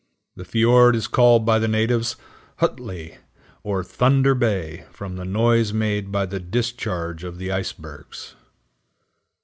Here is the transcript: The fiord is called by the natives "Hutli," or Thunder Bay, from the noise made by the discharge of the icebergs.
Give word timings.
The 0.35 0.45
fiord 0.45 0.95
is 0.95 1.05
called 1.05 1.45
by 1.45 1.59
the 1.59 1.67
natives 1.67 2.15
"Hutli," 2.59 3.19
or 3.61 3.83
Thunder 3.83 4.33
Bay, 4.33 4.85
from 4.89 5.15
the 5.15 5.25
noise 5.25 5.73
made 5.73 6.11
by 6.11 6.25
the 6.25 6.39
discharge 6.39 7.23
of 7.23 7.37
the 7.37 7.51
icebergs. 7.51 8.33